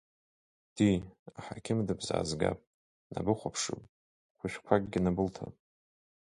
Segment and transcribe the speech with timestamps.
[0.75, 0.87] Ди,
[1.37, 2.59] аҳақьым дыбзаазгап,
[3.09, 3.81] днабыхәаԥшып,
[4.37, 5.53] хәышәқәакгьы набылҭап.